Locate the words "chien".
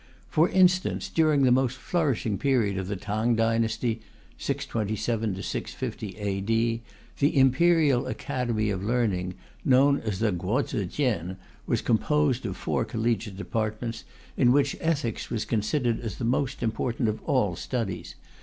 10.87-11.37